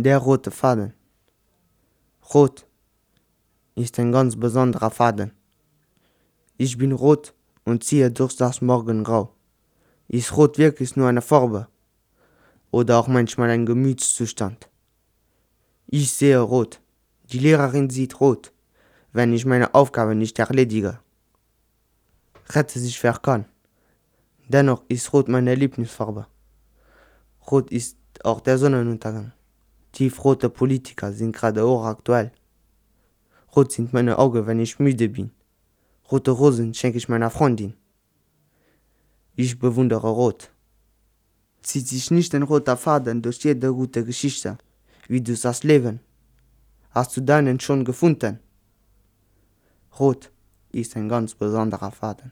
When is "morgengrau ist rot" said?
8.60-10.56